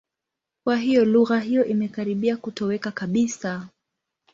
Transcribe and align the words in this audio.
Kwa 0.65 0.77
hiyo, 0.77 1.05
lugha 1.05 1.39
hiyo 1.39 1.65
imekaribia 1.65 2.37
kutoweka 2.37 2.91
kabisa. 2.91 3.67